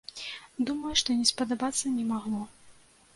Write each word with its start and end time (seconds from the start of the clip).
Думаю, 0.69 0.93
што 1.01 1.17
не 1.19 1.27
спадабацца 1.31 1.91
не 1.99 2.05
магло. 2.13 2.41